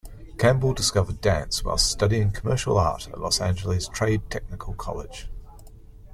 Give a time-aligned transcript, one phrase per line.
[0.39, 5.29] Campbell discovered dance while studying commercial art at Los Angeles Trade-Technical College.